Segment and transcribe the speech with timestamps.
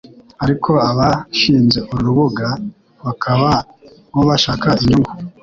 [0.43, 2.47] Ariko abashinze uru rubuga
[3.05, 3.51] bakaba
[4.13, 5.11] bo bashaka inyungu